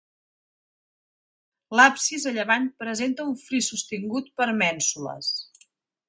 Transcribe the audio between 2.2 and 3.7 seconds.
a llevant, presenta un fris